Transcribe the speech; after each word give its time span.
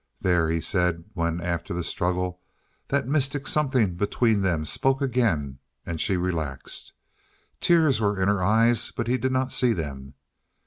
"There," 0.21 0.49
he 0.49 0.59
said 0.61 1.03
when, 1.13 1.39
after 1.41 1.75
the 1.75 1.83
struggle, 1.83 2.41
that 2.87 3.07
mystic 3.07 3.45
something 3.45 3.93
between 3.93 4.41
them 4.41 4.65
spoke 4.65 4.99
again, 4.99 5.59
and 5.85 6.01
she 6.01 6.17
relaxed. 6.17 6.93
Tears 7.59 8.01
were 8.01 8.19
in 8.19 8.27
her 8.27 8.41
eyes, 8.41 8.89
but 8.89 9.05
he 9.05 9.19
did 9.19 9.31
not 9.31 9.51
see 9.51 9.73
them. 9.73 10.15